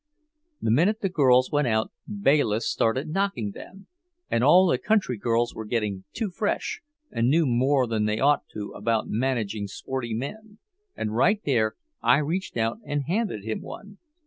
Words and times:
The 0.63 0.71
minute 0.71 1.01
the 1.01 1.09
girls 1.09 1.51
went 1.51 1.67
out 1.67 1.91
Bayliss 2.07 2.67
started 2.67 3.07
knocking 3.11 3.51
them; 3.51 3.85
said 4.31 4.41
all 4.41 4.65
the 4.65 4.79
country 4.79 5.15
girls 5.15 5.53
were 5.53 5.63
getting 5.63 6.05
too 6.11 6.31
fresh 6.31 6.81
and 7.11 7.29
knew 7.29 7.45
more 7.45 7.85
than 7.85 8.05
they 8.05 8.19
ought 8.19 8.47
to 8.55 8.71
about 8.71 9.07
managing 9.09 9.67
sporty 9.67 10.15
men 10.15 10.57
and 10.95 11.15
right 11.15 11.39
there 11.45 11.75
I 12.01 12.17
reached 12.17 12.57
out 12.57 12.79
and 12.83 13.03
handed 13.03 13.43
him 13.43 13.61
one. 13.61 13.99